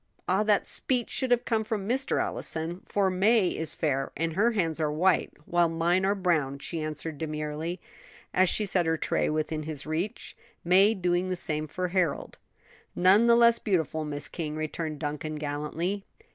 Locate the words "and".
4.17-4.33